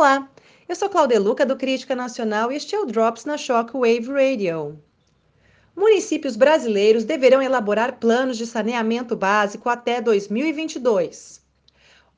[0.00, 0.30] Olá,
[0.66, 4.82] eu sou Cláudia Luca do Crítica Nacional e este é o Drops na Shockwave Radio.
[5.76, 11.39] Municípios brasileiros deverão elaborar planos de saneamento básico até 2022.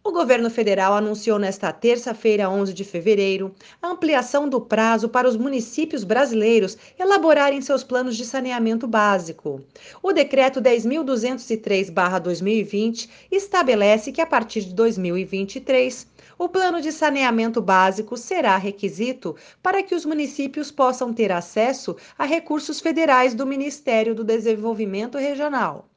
[0.05, 5.37] O governo federal anunciou nesta terça-feira, 11 de fevereiro, a ampliação do prazo para os
[5.37, 9.62] municípios brasileiros elaborarem seus planos de saneamento básico.
[10.02, 18.56] O decreto 10.203/2020 estabelece que a partir de 2023 o plano de saneamento básico será
[18.56, 25.16] requisito para que os municípios possam ter acesso a recursos federais do Ministério do Desenvolvimento
[25.16, 25.91] Regional.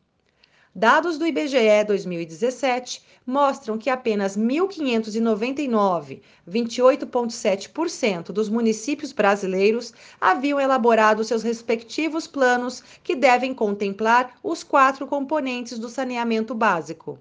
[0.77, 11.43] Dados do IBGE 2017 mostram que apenas 1.599, 28,7% dos municípios brasileiros haviam elaborado seus
[11.43, 17.17] respectivos planos que devem contemplar os quatro componentes do saneamento básico: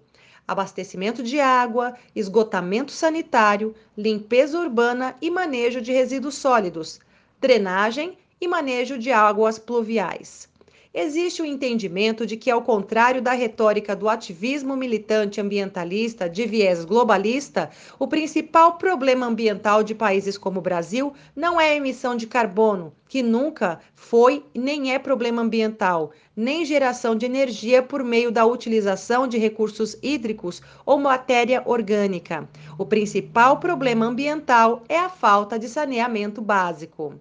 [0.49, 6.99] abastecimento de água, esgotamento sanitário, limpeza urbana e manejo de resíduos sólidos,
[7.41, 10.53] drenagem e manejo de águas pluviais
[10.95, 16.85] existe o entendimento de que, ao contrário da retórica do ativismo militante ambientalista de viés
[16.85, 22.29] globalista, o principal problema ambiental de países como o Brasil não é a emissão de
[22.29, 28.47] carbono, que nunca foi nem é problema ambiental, nem geração de energia por meio da
[28.47, 32.49] utilização de recursos hídricos ou matéria orgânica.
[32.79, 37.15] O principal problema ambiental é a falta de saneamento básico.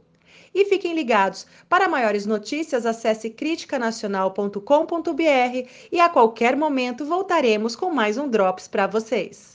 [0.53, 1.45] E fiquem ligados.
[1.67, 8.87] Para maiores notícias, acesse criticanacional.com.br e a qualquer momento voltaremos com mais um Drops para
[8.87, 9.53] vocês.